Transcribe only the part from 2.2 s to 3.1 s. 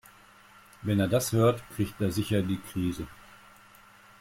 die Krise.